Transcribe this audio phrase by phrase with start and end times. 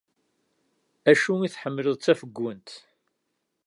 [1.11, 2.69] Acu i tḥemmleḍ d tafeggunt?